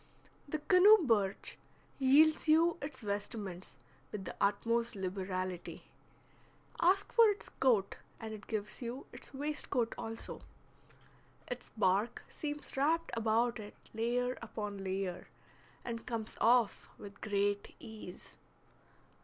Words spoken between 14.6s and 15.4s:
layer,